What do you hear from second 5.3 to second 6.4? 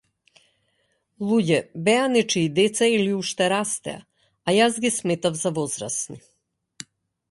за возрасни.